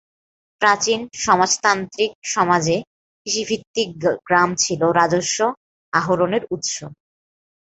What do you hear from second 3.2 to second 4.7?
কৃষিভিত্তিক গ্রাম